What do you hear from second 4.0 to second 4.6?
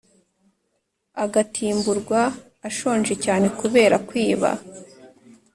kwiba